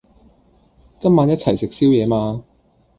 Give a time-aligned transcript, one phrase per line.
[0.99, 2.43] 今晚一齊食宵夜嗎？